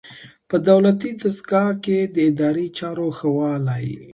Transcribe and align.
په 0.49 0.55
دولتي 0.69 1.09
دستګاه 1.21 1.71
کې 1.83 1.97
د 2.13 2.17
اداري 2.29 2.67
چارو 2.77 3.07
ښه 3.17 3.27
والی. 3.37 3.91